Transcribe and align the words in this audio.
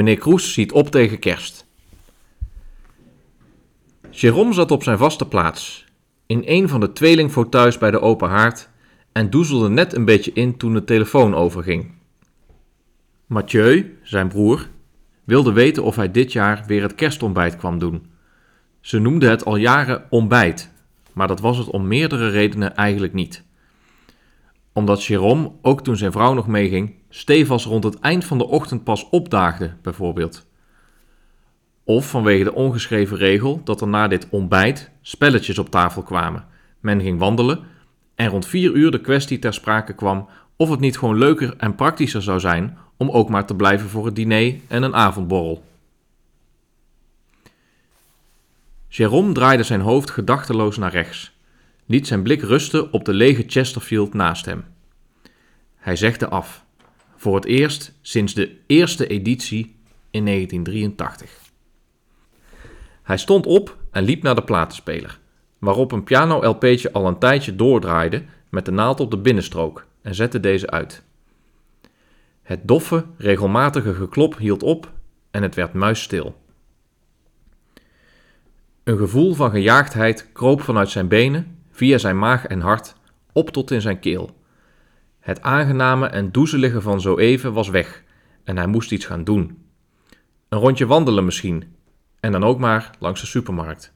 Meneer 0.00 0.18
Kroes 0.18 0.52
ziet 0.52 0.72
op 0.72 0.90
tegen 0.90 1.18
kerst. 1.18 1.66
Jérôme 4.10 4.50
zat 4.50 4.70
op 4.70 4.82
zijn 4.82 4.98
vaste 4.98 5.28
plaats, 5.28 5.84
in 6.26 6.42
een 6.44 6.68
van 6.68 6.80
de 6.80 6.92
tweelingfauteuils 6.92 7.78
bij 7.78 7.90
de 7.90 8.00
open 8.00 8.28
haard 8.28 8.68
en 9.12 9.30
doezelde 9.30 9.68
net 9.68 9.96
een 9.96 10.04
beetje 10.04 10.32
in 10.32 10.56
toen 10.56 10.72
de 10.72 10.84
telefoon 10.84 11.34
overging. 11.34 11.90
Mathieu, 13.26 13.98
zijn 14.02 14.28
broer, 14.28 14.68
wilde 15.24 15.52
weten 15.52 15.82
of 15.82 15.96
hij 15.96 16.10
dit 16.10 16.32
jaar 16.32 16.64
weer 16.66 16.82
het 16.82 16.94
kerstontbijt 16.94 17.56
kwam 17.56 17.78
doen. 17.78 18.06
Ze 18.80 18.98
noemden 18.98 19.30
het 19.30 19.44
al 19.44 19.56
jaren 19.56 20.04
ontbijt, 20.10 20.72
maar 21.12 21.28
dat 21.28 21.40
was 21.40 21.58
het 21.58 21.66
om 21.66 21.88
meerdere 21.88 22.28
redenen 22.28 22.76
eigenlijk 22.76 23.12
niet. 23.12 23.44
Omdat 24.72 25.06
Jérôme, 25.06 25.60
ook 25.62 25.82
toen 25.82 25.96
zijn 25.96 26.12
vrouw 26.12 26.34
nog 26.34 26.46
meeging, 26.46 26.94
stevast 27.08 27.66
rond 27.66 27.84
het 27.84 27.98
eind 27.98 28.24
van 28.24 28.38
de 28.38 28.46
ochtend 28.46 28.84
pas 28.84 29.08
opdaagde, 29.08 29.74
bijvoorbeeld. 29.82 30.46
Of 31.84 32.10
vanwege 32.10 32.44
de 32.44 32.54
ongeschreven 32.54 33.16
regel 33.16 33.60
dat 33.64 33.80
er 33.80 33.88
na 33.88 34.08
dit 34.08 34.26
ontbijt 34.30 34.90
spelletjes 35.02 35.58
op 35.58 35.70
tafel 35.70 36.02
kwamen. 36.02 36.44
Men 36.80 37.00
ging 37.00 37.18
wandelen 37.18 37.60
en 38.14 38.28
rond 38.28 38.46
vier 38.46 38.72
uur 38.72 38.90
de 38.90 39.00
kwestie 39.00 39.38
ter 39.38 39.54
sprake 39.54 39.92
kwam 39.92 40.28
of 40.56 40.70
het 40.70 40.80
niet 40.80 40.98
gewoon 40.98 41.18
leuker 41.18 41.54
en 41.56 41.74
praktischer 41.74 42.22
zou 42.22 42.40
zijn 42.40 42.78
om 42.96 43.10
ook 43.10 43.28
maar 43.28 43.46
te 43.46 43.54
blijven 43.54 43.88
voor 43.88 44.06
het 44.06 44.16
diner 44.16 44.54
en 44.68 44.82
een 44.82 44.94
avondborrel. 44.94 45.64
Jérôme 48.88 49.32
draaide 49.32 49.62
zijn 49.62 49.80
hoofd 49.80 50.10
gedachteloos 50.10 50.76
naar 50.76 50.90
rechts, 50.90 51.32
liet 51.90 52.06
zijn 52.06 52.22
blik 52.22 52.42
rusten 52.42 52.92
op 52.92 53.04
de 53.04 53.12
lege 53.12 53.44
Chesterfield 53.46 54.14
naast 54.14 54.44
hem. 54.46 54.64
Hij 55.76 55.96
zegde 55.96 56.28
af, 56.28 56.64
voor 57.16 57.34
het 57.34 57.44
eerst 57.44 57.98
sinds 58.02 58.34
de 58.34 58.56
eerste 58.66 59.06
editie 59.06 59.76
in 60.10 60.24
1983. 60.24 61.30
Hij 63.02 63.16
stond 63.16 63.46
op 63.46 63.76
en 63.90 64.02
liep 64.02 64.22
naar 64.22 64.34
de 64.34 64.44
platenspeler, 64.44 65.18
waarop 65.58 65.92
een 65.92 66.04
piano-LP'tje 66.04 66.92
al 66.92 67.06
een 67.06 67.18
tijdje 67.18 67.56
doordraaide 67.56 68.24
met 68.48 68.64
de 68.64 68.70
naald 68.70 69.00
op 69.00 69.10
de 69.10 69.18
binnenstrook 69.18 69.86
en 70.02 70.14
zette 70.14 70.40
deze 70.40 70.70
uit. 70.70 71.02
Het 72.42 72.60
doffe, 72.68 73.04
regelmatige 73.16 73.94
geklop 73.94 74.36
hield 74.36 74.62
op 74.62 74.92
en 75.30 75.42
het 75.42 75.54
werd 75.54 75.72
muisstil. 75.72 76.42
Een 78.84 78.98
gevoel 78.98 79.34
van 79.34 79.50
gejaagdheid 79.50 80.28
kroop 80.32 80.62
vanuit 80.62 80.88
zijn 80.90 81.08
benen, 81.08 81.58
via 81.80 81.98
zijn 81.98 82.18
maag 82.18 82.46
en 82.46 82.60
hart, 82.60 82.94
op 83.32 83.50
tot 83.50 83.70
in 83.70 83.80
zijn 83.80 84.00
keel. 84.00 84.36
Het 85.20 85.42
aangename 85.42 86.06
en 86.06 86.32
doezelige 86.32 86.80
van 86.80 87.00
zo 87.00 87.18
even 87.18 87.52
was 87.52 87.68
weg 87.68 88.02
en 88.44 88.56
hij 88.56 88.66
moest 88.66 88.92
iets 88.92 89.04
gaan 89.04 89.24
doen. 89.24 89.64
Een 90.48 90.58
rondje 90.58 90.86
wandelen 90.86 91.24
misschien, 91.24 91.74
en 92.20 92.32
dan 92.32 92.44
ook 92.44 92.58
maar 92.58 92.90
langs 92.98 93.20
de 93.20 93.26
supermarkt. 93.26 93.92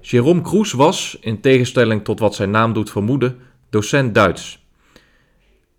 Jérôme 0.00 0.42
Kroes 0.42 0.72
was, 0.72 1.18
in 1.20 1.40
tegenstelling 1.40 2.04
tot 2.04 2.18
wat 2.18 2.34
zijn 2.34 2.50
naam 2.50 2.72
doet 2.72 2.90
vermoeden, 2.90 3.38
docent 3.70 4.14
Duits. 4.14 4.66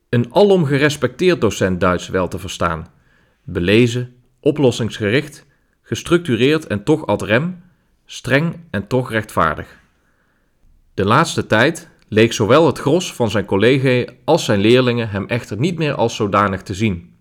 Een 0.10 0.34
alom 0.34 0.66
gerespecteerd 0.66 1.42
docent 1.42 1.80
Duits 1.80 2.08
wel 2.08 2.28
te 2.28 2.40
verstaan. 2.40 2.88
Belezen, 3.44 4.16
oplossingsgericht, 4.40 5.46
gestructureerd 5.82 6.68
en 6.68 6.84
toch 6.84 7.06
ad 7.06 7.22
rem, 7.22 7.64
streng 8.06 8.60
en 8.70 8.88
toch 8.88 9.12
rechtvaardig. 9.12 9.78
De 10.94 11.06
laatste 11.06 11.46
tijd 11.46 11.90
leek 12.08 12.34
zowel 12.34 12.66
het 12.66 12.80
gros 12.80 13.14
van 13.14 13.30
zijn 13.30 13.46
collega's 13.46 14.16
als 14.26 14.46
zijn 14.46 14.60
leerlingen 14.60 15.10
hem 15.10 15.28
echter 15.28 15.58
niet 15.58 15.78
meer 15.78 15.94
als 15.94 16.16
zodanig 16.16 16.62
te 16.62 16.74
zien. 16.74 17.14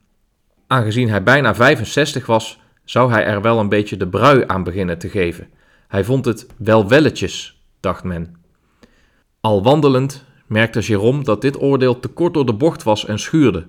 Aangezien 0.67 1.09
hij 1.09 1.22
bijna 1.22 1.55
65 1.55 2.27
was, 2.27 2.61
zou 2.84 3.11
hij 3.11 3.25
er 3.25 3.43
wel 3.43 3.59
een 3.59 3.69
beetje 3.69 3.97
de 3.97 4.09
brui 4.09 4.45
aan 4.47 4.65
beginnen 4.65 4.99
te 4.99 5.09
geven. 5.09 5.49
Hij 5.89 6.05
vond 6.05 6.25
het 6.25 6.47
wel 6.56 6.89
welletjes, 6.89 7.62
dacht 7.81 8.05
men. 8.05 8.37
Al 9.41 9.62
wandelend 9.62 10.25
merkte 10.47 10.83
Jérôme 10.83 11.22
dat 11.22 11.41
dit 11.41 11.61
oordeel 11.62 12.01
te 12.01 12.09
kort 12.09 12.34
door 12.34 12.47
de 12.47 12.55
bocht 12.55 12.83
was 12.83 13.06
en 13.06 13.19
schuurde, 13.19 13.66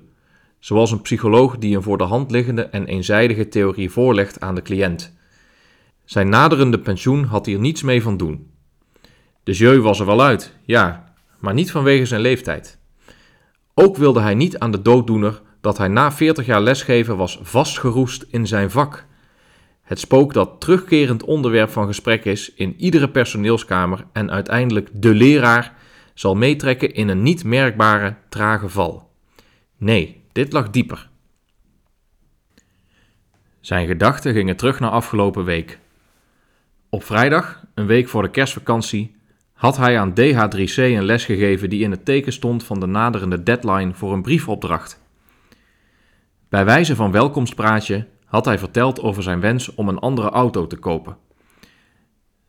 zoals 0.59 0.91
een 0.91 1.01
psycholoog 1.01 1.57
die 1.57 1.75
een 1.75 1.83
voor 1.83 1.97
de 1.97 2.03
hand 2.03 2.31
liggende 2.31 2.63
en 2.63 2.85
eenzijdige 2.85 3.47
theorie 3.47 3.91
voorlegt 3.91 4.39
aan 4.39 4.55
de 4.55 4.61
cliënt. 4.61 5.13
Zijn 6.05 6.29
naderende 6.29 6.79
pensioen 6.79 7.23
had 7.23 7.45
hier 7.45 7.59
niets 7.59 7.81
mee 7.81 8.01
van 8.01 8.17
doen. 8.17 8.51
De 9.43 9.51
jeu 9.51 9.79
was 9.79 9.99
er 9.99 10.05
wel 10.05 10.21
uit, 10.21 10.55
ja, 10.63 11.13
maar 11.39 11.53
niet 11.53 11.71
vanwege 11.71 12.05
zijn 12.05 12.21
leeftijd. 12.21 12.79
Ook 13.73 13.97
wilde 13.97 14.19
hij 14.19 14.35
niet 14.35 14.59
aan 14.59 14.71
de 14.71 14.81
dooddoener 14.81 15.41
dat 15.61 15.77
hij 15.77 15.87
na 15.87 16.11
40 16.11 16.45
jaar 16.45 16.61
lesgeven 16.61 17.17
was 17.17 17.39
vastgeroest 17.41 18.25
in 18.29 18.47
zijn 18.47 18.71
vak. 18.71 19.05
Het 19.81 19.99
spook 19.99 20.33
dat 20.33 20.61
terugkerend 20.61 21.23
onderwerp 21.23 21.69
van 21.69 21.87
gesprek 21.87 22.25
is 22.25 22.53
in 22.53 22.75
iedere 22.77 23.09
personeelskamer 23.09 24.05
en 24.11 24.31
uiteindelijk 24.31 24.89
de 24.93 25.13
leraar 25.13 25.73
zal 26.13 26.35
meetrekken 26.35 26.93
in 26.93 27.07
een 27.07 27.23
niet 27.23 27.43
merkbare 27.43 28.15
trage 28.29 28.69
val. 28.69 29.11
Nee, 29.77 30.23
dit 30.31 30.53
lag 30.53 30.69
dieper. 30.69 31.09
Zijn 33.59 33.87
gedachten 33.87 34.33
gingen 34.33 34.55
terug 34.55 34.79
naar 34.79 34.91
afgelopen 34.91 35.43
week. 35.43 35.79
Op 36.95 37.03
vrijdag, 37.03 37.63
een 37.73 37.85
week 37.85 38.07
voor 38.07 38.21
de 38.21 38.29
kerstvakantie, 38.29 39.15
had 39.53 39.77
hij 39.77 39.99
aan 39.99 40.11
DH3C 40.11 40.75
een 40.75 41.05
les 41.05 41.25
gegeven 41.25 41.69
die 41.69 41.83
in 41.83 41.91
het 41.91 42.05
teken 42.05 42.33
stond 42.33 42.63
van 42.63 42.79
de 42.79 42.85
naderende 42.85 43.43
deadline 43.43 43.93
voor 43.93 44.13
een 44.13 44.21
briefopdracht. 44.21 45.01
Bij 46.49 46.65
wijze 46.65 46.95
van 46.95 47.11
welkomstpraatje 47.11 48.07
had 48.25 48.45
hij 48.45 48.59
verteld 48.59 49.01
over 49.01 49.23
zijn 49.23 49.39
wens 49.39 49.73
om 49.73 49.89
een 49.89 49.99
andere 49.99 50.29
auto 50.29 50.67
te 50.67 50.75
kopen. 50.75 51.17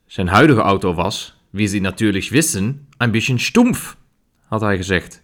Zijn 0.07 0.29
huidige 0.29 0.61
auto 0.61 0.95
was, 0.95 1.37
wie 1.51 1.67
ze 1.67 1.79
natuurlijk 1.79 2.29
wisten, 2.29 2.89
een 2.99 3.11
beetje 3.11 3.39
stumpf, 3.39 3.97
had 4.45 4.61
hij 4.61 4.77
gezegd. 4.77 5.23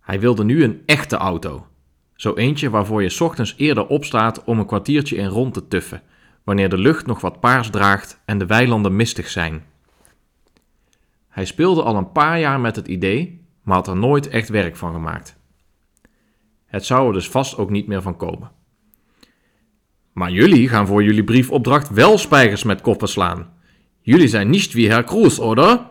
Hij 0.00 0.20
wilde 0.20 0.44
nu 0.44 0.64
een 0.64 0.82
echte 0.86 1.16
auto. 1.16 1.66
Zo 2.14 2.34
eentje 2.34 2.70
waarvoor 2.70 3.02
je 3.02 3.16
ochtends 3.20 3.54
eerder 3.56 3.86
opstaat 3.86 4.44
om 4.44 4.58
een 4.58 4.66
kwartiertje 4.66 5.16
in 5.16 5.28
rond 5.28 5.54
te 5.54 5.68
tuffen, 5.68 6.02
wanneer 6.44 6.68
de 6.68 6.78
lucht 6.78 7.06
nog 7.06 7.20
wat 7.20 7.40
paars 7.40 7.70
draagt 7.70 8.20
en 8.24 8.38
de 8.38 8.46
weilanden 8.46 8.96
mistig 8.96 9.28
zijn. 9.28 9.64
Hij 11.28 11.44
speelde 11.44 11.82
al 11.82 11.96
een 11.96 12.12
paar 12.12 12.40
jaar 12.40 12.60
met 12.60 12.76
het 12.76 12.88
idee, 12.88 13.44
maar 13.62 13.76
had 13.76 13.88
er 13.88 13.96
nooit 13.96 14.28
echt 14.28 14.48
werk 14.48 14.76
van 14.76 14.92
gemaakt. 14.92 15.38
Het 16.66 16.84
zou 16.84 17.06
er 17.06 17.12
dus 17.12 17.28
vast 17.28 17.56
ook 17.56 17.70
niet 17.70 17.86
meer 17.86 18.02
van 18.02 18.16
komen. 18.16 18.50
Maar 20.12 20.30
jullie 20.30 20.68
gaan 20.68 20.86
voor 20.86 21.02
jullie 21.02 21.24
briefopdracht 21.24 21.90
wel 21.90 22.18
spijkers 22.18 22.62
met 22.62 22.80
koppen 22.80 23.08
slaan. 23.08 23.52
Jullie 24.00 24.28
zijn 24.28 24.50
niet 24.50 24.72
wie 24.72 24.88
Herr 24.88 25.04
Kroes, 25.04 25.40
oder? 25.40 25.88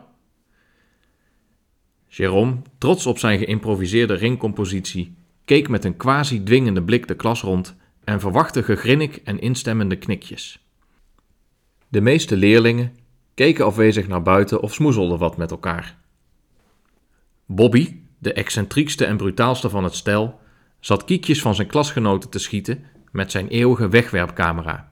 Jérôme, 2.09 2.61
trots 2.77 3.05
op 3.05 3.17
zijn 3.17 3.39
geïmproviseerde 3.39 4.13
ringcompositie, 4.13 5.15
keek 5.45 5.69
met 5.69 5.85
een 5.85 5.97
quasi-dwingende 5.97 6.83
blik 6.83 7.07
de 7.07 7.15
klas 7.15 7.41
rond 7.41 7.75
en 8.09 8.19
verwachtte 8.19 8.63
gegrinnik 8.63 9.15
en 9.15 9.39
instemmende 9.39 9.95
knikjes. 9.95 10.65
De 11.87 12.01
meeste 12.01 12.37
leerlingen 12.37 12.95
keken 13.33 13.65
afwezig 13.65 14.07
naar 14.07 14.21
buiten 14.21 14.61
of 14.61 14.73
smoezelden 14.73 15.17
wat 15.17 15.37
met 15.37 15.51
elkaar. 15.51 15.97
Bobby, 17.45 17.99
de 18.17 18.33
excentriekste 18.33 19.05
en 19.05 19.17
brutaalste 19.17 19.69
van 19.69 19.83
het 19.83 19.95
stel, 19.95 20.39
zat 20.79 21.03
kiekjes 21.03 21.41
van 21.41 21.55
zijn 21.55 21.67
klasgenoten 21.67 22.29
te 22.29 22.39
schieten 22.39 22.83
met 23.11 23.31
zijn 23.31 23.47
eeuwige 23.47 23.89
wegwerpcamera. 23.89 24.91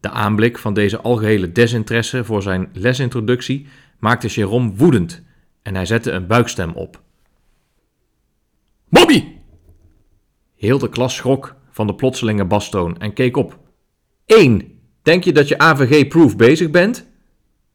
De 0.00 0.10
aanblik 0.10 0.58
van 0.58 0.74
deze 0.74 1.00
algehele 1.00 1.52
desinteresse 1.52 2.24
voor 2.24 2.42
zijn 2.42 2.68
lesintroductie 2.72 3.66
maakte 3.98 4.30
Jérôme 4.30 4.76
woedend 4.76 5.22
en 5.62 5.74
hij 5.74 5.86
zette 5.86 6.10
een 6.10 6.26
buikstem 6.26 6.72
op. 6.72 7.02
Bobby! 8.88 9.24
Heel 10.56 10.78
de 10.78 10.88
klas 10.88 11.16
schrok 11.16 11.56
van 11.78 11.86
de 11.86 11.94
plotselinge 11.94 12.44
bastoon 12.44 12.98
en 12.98 13.12
keek 13.12 13.36
op. 13.36 13.58
1. 14.26 14.62
Denk 15.02 15.24
je 15.24 15.32
dat 15.32 15.48
je 15.48 15.58
AVG-proof 15.58 16.36
bezig 16.36 16.70
bent? 16.70 17.06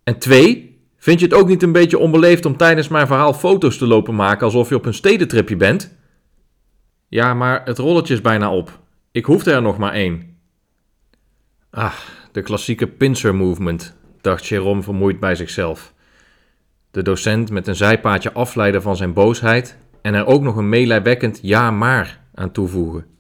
En 0.03 0.19
2. 0.19 0.79
Vind 0.97 1.19
je 1.19 1.25
het 1.25 1.35
ook 1.35 1.47
niet 1.47 1.63
een 1.63 1.71
beetje 1.71 1.97
onbeleefd 1.97 2.45
om 2.45 2.57
tijdens 2.57 2.88
mijn 2.88 3.07
verhaal 3.07 3.33
foto's 3.33 3.77
te 3.77 3.88
lopen 3.88 4.15
maken 4.15 4.45
alsof 4.45 4.69
je 4.69 4.75
op 4.75 4.85
een 4.85 4.94
stedentripje 4.94 5.55
bent? 5.55 5.97
Ja, 7.07 7.33
maar 7.33 7.61
het 7.65 7.77
rolletje 7.77 8.13
is 8.13 8.21
bijna 8.21 8.53
op. 8.53 8.79
Ik 9.11 9.25
hoefde 9.25 9.51
er 9.51 9.61
nog 9.61 9.77
maar 9.77 9.94
één. 9.94 10.38
Ah, 11.69 11.94
de 12.31 12.41
klassieke 12.41 12.88
pincer 12.88 13.35
movement, 13.35 13.95
dacht 14.21 14.53
Jérôme 14.53 14.83
vermoeid 14.83 15.19
bij 15.19 15.35
zichzelf. 15.35 15.94
De 16.91 17.01
docent 17.01 17.51
met 17.51 17.67
een 17.67 17.75
zijpaadje 17.75 18.33
afleiden 18.33 18.81
van 18.81 18.95
zijn 18.95 19.13
boosheid 19.13 19.77
en 20.01 20.13
er 20.13 20.25
ook 20.25 20.41
nog 20.41 20.55
een 20.55 20.69
meelijwekkend 20.69 21.39
ja 21.41 21.71
maar 21.71 22.21
aan 22.33 22.51
toevoegen. 22.51 23.12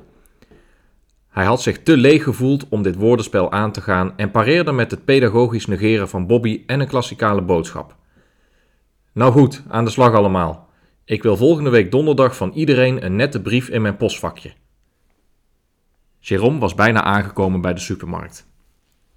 Hij 1.33 1.45
had 1.45 1.61
zich 1.61 1.83
te 1.83 1.97
leeg 1.97 2.23
gevoeld 2.23 2.69
om 2.69 2.83
dit 2.83 2.95
woordenspel 2.95 3.51
aan 3.51 3.71
te 3.71 3.81
gaan 3.81 4.17
en 4.17 4.31
pareerde 4.31 4.71
met 4.71 4.91
het 4.91 5.05
pedagogisch 5.05 5.65
negeren 5.65 6.09
van 6.09 6.27
Bobby 6.27 6.63
en 6.65 6.79
een 6.79 6.87
klassikale 6.87 7.41
boodschap. 7.41 7.95
Nou 9.11 9.31
goed, 9.31 9.63
aan 9.67 9.85
de 9.85 9.91
slag 9.91 10.13
allemaal. 10.13 10.69
Ik 11.05 11.23
wil 11.23 11.37
volgende 11.37 11.69
week 11.69 11.91
donderdag 11.91 12.35
van 12.35 12.51
iedereen 12.51 13.05
een 13.05 13.15
nette 13.15 13.41
brief 13.41 13.69
in 13.69 13.81
mijn 13.81 13.97
postvakje. 13.97 14.53
Jérôme 16.19 16.59
was 16.59 16.75
bijna 16.75 17.03
aangekomen 17.03 17.61
bij 17.61 17.73
de 17.73 17.79
supermarkt. 17.79 18.47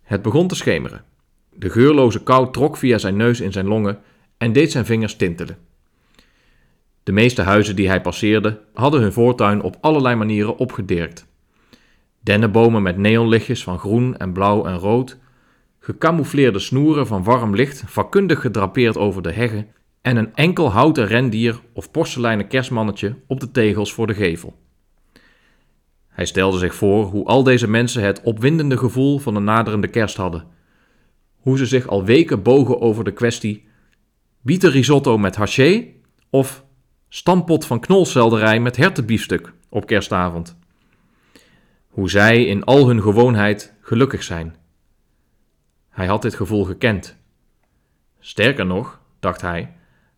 Het 0.02 0.22
begon 0.22 0.48
te 0.48 0.54
schemeren. 0.54 1.04
De 1.52 1.70
geurloze 1.70 2.22
kou 2.22 2.52
trok 2.52 2.76
via 2.76 2.98
zijn 2.98 3.16
neus 3.16 3.40
in 3.40 3.52
zijn 3.52 3.66
longen 3.66 3.98
en 4.38 4.52
deed 4.52 4.72
zijn 4.72 4.84
vingers 4.84 5.16
tintelen. 5.16 5.58
De 7.02 7.12
meeste 7.12 7.42
huizen 7.42 7.76
die 7.76 7.88
hij 7.88 8.00
passeerde 8.00 8.60
hadden 8.74 9.00
hun 9.00 9.12
voortuin 9.12 9.62
op 9.62 9.76
allerlei 9.80 10.14
manieren 10.14 10.56
opgedirkt. 10.56 11.26
Dennenbomen 12.26 12.82
met 12.82 12.96
neonlichtjes 12.96 13.62
van 13.62 13.78
groen 13.78 14.16
en 14.16 14.32
blauw 14.32 14.64
en 14.64 14.78
rood, 14.78 15.18
gecamoufleerde 15.78 16.58
snoeren 16.58 17.06
van 17.06 17.24
warm 17.24 17.54
licht 17.54 17.82
vakkundig 17.86 18.40
gedrapeerd 18.40 18.96
over 18.96 19.22
de 19.22 19.32
heggen 19.32 19.68
en 20.02 20.16
een 20.16 20.34
enkel 20.34 20.70
houten 20.70 21.06
rendier 21.06 21.60
of 21.72 21.90
porseleinen 21.90 22.48
kerstmannetje 22.48 23.16
op 23.26 23.40
de 23.40 23.50
tegels 23.50 23.92
voor 23.92 24.06
de 24.06 24.14
gevel. 24.14 24.58
Hij 26.08 26.26
stelde 26.26 26.58
zich 26.58 26.74
voor 26.74 27.04
hoe 27.04 27.26
al 27.26 27.42
deze 27.42 27.68
mensen 27.68 28.02
het 28.02 28.22
opwindende 28.22 28.76
gevoel 28.76 29.18
van 29.18 29.36
een 29.36 29.44
naderende 29.44 29.88
kerst 29.88 30.16
hadden. 30.16 30.44
Hoe 31.36 31.58
ze 31.58 31.66
zich 31.66 31.86
al 31.86 32.04
weken 32.04 32.42
bogen 32.42 32.80
over 32.80 33.04
de 33.04 33.12
kwestie: 33.12 33.68
bietenrisotto 34.40 35.18
met 35.18 35.36
haché 35.36 35.86
of 36.30 36.64
stampot 37.08 37.66
van 37.66 37.80
knolselderij 37.80 38.60
met 38.60 38.76
hertenbiefstuk 38.76 39.52
op 39.68 39.86
kerstavond. 39.86 40.56
Hoe 41.96 42.10
zij 42.10 42.44
in 42.44 42.64
al 42.64 42.86
hun 42.88 43.02
gewoonheid 43.02 43.74
gelukkig 43.80 44.22
zijn. 44.22 44.56
Hij 45.88 46.06
had 46.06 46.22
dit 46.22 46.34
gevoel 46.34 46.64
gekend. 46.64 47.16
Sterker 48.18 48.66
nog, 48.66 49.00
dacht 49.20 49.40
hij, 49.40 49.72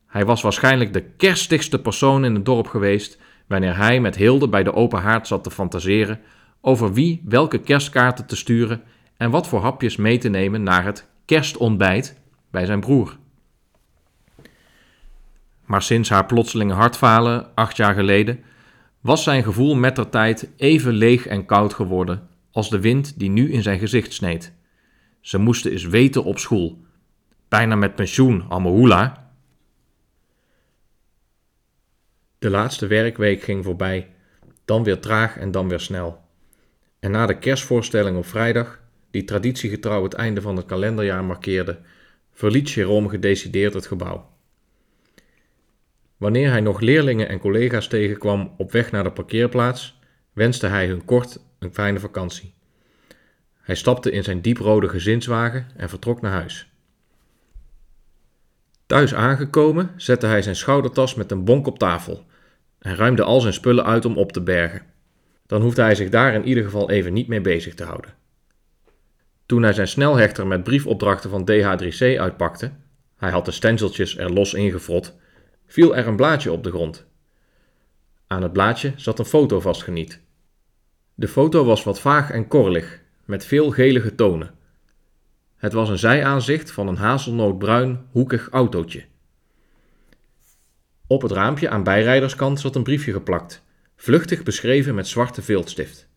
hij 0.07 0.25
was 0.25 0.43
waarschijnlijk 0.43 0.93
de 0.93 1.03
kerstigste 1.03 1.81
persoon 1.81 2.25
in 2.25 2.35
het 2.35 2.45
dorp 2.45 2.67
geweest 2.67 3.19
wanneer 3.47 3.77
hij 3.77 4.01
met 4.01 4.17
Hilde 4.17 4.49
bij 4.49 4.63
de 4.63 4.75
open 4.75 5.01
haard 5.01 5.27
zat 5.27 5.45
te 5.45 5.51
fantaseren 5.51 6.21
over 6.61 6.93
wie 6.93 7.23
welke 7.25 7.59
kerstkaarten 7.59 8.27
te 8.27 8.37
sturen 8.37 8.83
en 9.17 9.31
wat 9.31 9.49
voor 9.49 9.61
hapjes 9.61 9.97
mee 9.97 10.19
te 10.19 10.29
nemen 10.29 10.63
naar 10.63 10.85
het 10.85 11.11
kerstontbijt 11.25 12.21
bij 12.51 12.67
zijn 12.67 12.81
broer. 12.81 13.17
Maar 15.65 15.83
sinds 15.83 16.09
haar 16.09 16.27
plotselinge 16.27 16.75
hartfalen, 16.75 17.47
acht 17.55 17.77
jaar 17.77 17.95
geleden, 17.95 18.45
was 19.01 19.23
zijn 19.23 19.43
gevoel 19.43 19.75
met 19.75 19.97
der 19.97 20.09
tijd 20.09 20.51
even 20.57 20.93
leeg 20.93 21.27
en 21.27 21.47
koud 21.47 21.75
geworden 21.75 22.29
als 22.51 22.71
de 22.71 22.81
wind 22.81 23.19
die 23.19 23.31
nu 23.31 23.53
in 23.53 23.63
zijn 23.63 23.79
gezicht 23.79 24.13
sneed. 24.13 24.53
Ze 25.21 25.39
moesten 25.39 25.71
eens 25.71 25.85
weten 25.85 26.25
op 26.25 26.39
school. 26.39 26.79
Bijna 27.49 27.75
met 27.75 27.95
pensioen, 27.95 28.45
Amahula. 28.49 29.33
De 32.39 32.51
laatste 32.51 32.87
werkweek 32.87 33.43
ging 33.43 33.65
voorbij, 33.65 34.11
dan 34.65 34.85
weer 34.85 35.01
traag 35.01 35.37
en 35.37 35.51
dan 35.51 35.69
weer 35.69 35.81
snel. 35.81 36.21
En 37.01 37.11
na 37.11 37.27
de 37.27 37.39
kerstvoorstelling 37.39 38.17
op 38.17 38.27
vrijdag, 38.27 38.81
die 39.11 39.25
traditiegetrouw 39.25 40.03
het 40.03 40.15
einde 40.15 40.41
van 40.41 40.57
het 40.57 40.67
kalenderjaar 40.67 41.25
markeerde, 41.25 41.79
verliet 42.33 42.71
Jerome 42.71 43.09
gedecideerd 43.09 43.75
het 43.75 43.87
gebouw. 43.87 44.38
Wanneer 46.19 46.51
hij 46.51 46.61
nog 46.61 46.81
leerlingen 46.81 47.29
en 47.29 47.39
collega's 47.39 47.89
tegenkwam 47.89 48.55
op 48.57 48.73
weg 48.73 48.91
naar 48.91 49.05
de 49.05 49.13
parkeerplaats, 49.13 49.99
wenste 50.33 50.67
hij 50.67 50.87
hun 50.87 51.05
kort 51.05 51.41
een 51.59 51.75
fijne 51.75 51.99
vakantie. 51.99 52.55
Hij 53.61 53.75
stapte 53.75 54.11
in 54.11 54.25
zijn 54.25 54.41
dieprode 54.41 54.89
gezinswagen 54.89 55.67
en 55.77 55.89
vertrok 55.89 56.21
naar 56.21 56.33
huis. 56.33 56.73
Thuis 58.87 59.15
aangekomen 59.15 59.91
zette 59.97 60.27
hij 60.27 60.43
zijn 60.43 60.57
schoudertas 60.57 61.15
met 61.15 61.31
een 61.31 61.45
bonk 61.45 61.67
op 61.67 61.79
tafel 61.79 62.27
en 62.79 62.97
ruimde 62.97 63.23
al 63.23 63.41
zijn 63.41 63.53
spullen 63.53 63.85
uit 63.85 64.05
om 64.05 64.17
op 64.17 64.33
te 64.33 64.41
bergen. 64.41 64.83
Dan 65.47 65.63
hoefde 65.63 65.83
hij 65.83 65.95
zich 65.95 66.09
daar 66.09 66.35
in 66.35 66.45
ieder 66.45 66.65
geval 66.65 66.91
even 66.91 67.13
niet 67.13 67.29
mee 67.29 67.41
bezig 67.41 67.75
te 67.75 67.85
houden. 67.85 68.15
Toen 69.47 69.63
hij 69.63 69.73
zijn 69.73 69.89
snelhechter 69.89 70.47
met 70.47 70.65
briefopdrachten 70.65 71.31
van 71.31 71.51
DH3C 71.51 72.19
uitpakte, 72.19 72.73
hij 73.17 73.31
had 73.31 73.45
de 73.45 73.51
stenseltjes 73.51 74.19
er 74.19 74.33
los 74.33 74.55
ingefrot, 74.55 75.18
viel 75.69 75.97
er 75.97 76.07
een 76.07 76.17
blaadje 76.17 76.53
op 76.53 76.65
de 76.65 76.71
grond. 76.71 77.07
Aan 78.27 78.43
het 78.43 78.53
blaadje 78.53 78.93
zat 78.97 79.19
een 79.19 79.25
foto 79.25 79.61
vastgeniet. 79.61 80.21
De 81.15 81.29
foto 81.29 81.65
was 81.65 81.85
wat 81.85 82.01
vaag 82.01 82.31
en 82.31 82.49
korrelig, 82.49 83.01
met 83.25 83.47
veel 83.47 83.71
gelige 83.71 84.15
tonen. 84.15 84.55
Het 85.57 85.73
was 85.73 85.89
een 85.89 85.99
zijaanzicht 85.99 86.71
van 86.71 86.89
een 86.89 86.97
hazelnootbruin, 86.97 88.07
hoekig 88.11 88.49
autootje. 88.49 89.05
Op 91.07 91.23
het 91.23 91.33
raampje 91.33 91.69
aan 91.69 91.83
bijrijderskant 91.83 92.61
zat 92.61 92.77
een 92.77 92.83
briefje 92.83 93.13
geplakt, 93.13 93.65
vluchtig 93.97 94.43
beschreven 94.43 94.95
met 94.95 95.09
zwarte 95.09 95.43
viltstift. 95.43 96.09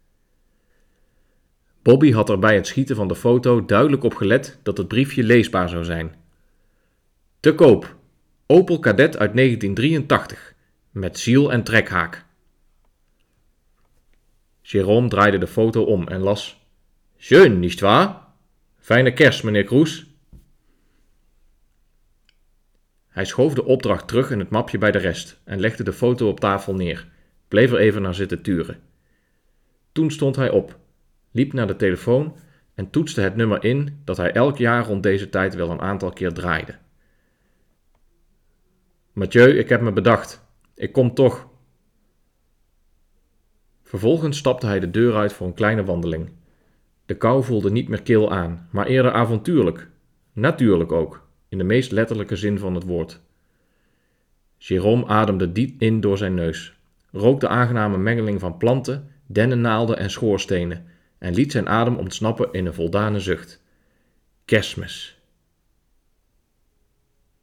Bobby 1.81 2.11
had 2.11 2.29
er 2.29 2.39
bij 2.39 2.55
het 2.55 2.67
schieten 2.67 2.95
van 2.95 3.07
de 3.07 3.15
foto 3.15 3.65
duidelijk 3.65 4.03
op 4.03 4.13
gelet 4.13 4.59
dat 4.63 4.77
het 4.77 4.87
briefje 4.87 5.23
leesbaar 5.23 5.69
zou 5.69 5.83
zijn. 5.83 6.15
Te 7.39 7.55
koop, 7.55 7.95
Opel 8.51 8.79
Kadett 8.79 9.17
uit 9.17 9.35
1983, 9.35 10.53
met 10.89 11.19
ziel 11.19 11.51
en 11.51 11.63
trekhaak. 11.63 12.25
Jérôme 14.61 15.07
draaide 15.07 15.37
de 15.37 15.47
foto 15.47 15.83
om 15.83 16.07
en 16.07 16.19
las: 16.19 16.65
Schön, 17.17 17.59
nicht 17.59 17.79
wahr? 17.79 18.27
Fijne 18.79 19.13
kerst, 19.13 19.43
meneer 19.43 19.63
Kroes. 19.63 20.05
Hij 23.07 23.25
schoof 23.25 23.53
de 23.53 23.65
opdracht 23.65 24.07
terug 24.07 24.31
in 24.31 24.39
het 24.39 24.49
mapje 24.49 24.77
bij 24.77 24.91
de 24.91 24.97
rest 24.97 25.41
en 25.43 25.59
legde 25.59 25.83
de 25.83 25.93
foto 25.93 26.27
op 26.27 26.39
tafel 26.39 26.75
neer, 26.75 27.07
bleef 27.47 27.71
er 27.71 27.79
even 27.79 28.01
naar 28.01 28.15
zitten 28.15 28.41
turen. 28.41 28.79
Toen 29.91 30.11
stond 30.11 30.35
hij 30.35 30.49
op, 30.49 30.79
liep 31.31 31.53
naar 31.53 31.67
de 31.67 31.75
telefoon 31.75 32.35
en 32.75 32.89
toetste 32.89 33.21
het 33.21 33.35
nummer 33.35 33.63
in 33.63 34.01
dat 34.05 34.17
hij 34.17 34.31
elk 34.31 34.57
jaar 34.57 34.85
rond 34.85 35.03
deze 35.03 35.29
tijd 35.29 35.55
wel 35.55 35.69
een 35.69 35.81
aantal 35.81 36.09
keer 36.09 36.33
draaide. 36.33 36.75
Mathieu, 39.13 39.57
ik 39.57 39.69
heb 39.69 39.81
me 39.81 39.91
bedacht. 39.91 40.45
Ik 40.75 40.91
kom 40.91 41.13
toch. 41.13 41.47
Vervolgens 43.83 44.37
stapte 44.37 44.65
hij 44.65 44.79
de 44.79 44.89
deur 44.89 45.15
uit 45.15 45.33
voor 45.33 45.47
een 45.47 45.53
kleine 45.53 45.83
wandeling. 45.83 46.31
De 47.05 47.17
kou 47.17 47.43
voelde 47.43 47.71
niet 47.71 47.87
meer 47.87 48.01
kil 48.01 48.31
aan, 48.31 48.67
maar 48.71 48.85
eerder 48.85 49.11
avontuurlijk. 49.11 49.89
Natuurlijk 50.33 50.91
ook, 50.91 51.27
in 51.49 51.57
de 51.57 51.63
meest 51.63 51.91
letterlijke 51.91 52.35
zin 52.35 52.59
van 52.59 52.75
het 52.75 52.83
woord. 52.83 53.21
Jérôme 54.57 55.05
ademde 55.07 55.51
diep 55.51 55.81
in 55.81 56.01
door 56.01 56.17
zijn 56.17 56.33
neus, 56.33 56.77
rook 57.11 57.39
de 57.39 57.47
aangename 57.47 57.97
mengeling 57.97 58.39
van 58.39 58.57
planten, 58.57 59.11
dennennaalden 59.25 59.97
en 59.97 60.09
schoorstenen 60.09 60.85
en 61.17 61.33
liet 61.33 61.51
zijn 61.51 61.69
adem 61.69 61.95
ontsnappen 61.95 62.51
in 62.51 62.65
een 62.65 62.73
voldane 62.73 63.19
zucht. 63.19 63.63
Kerstmis. 64.45 65.20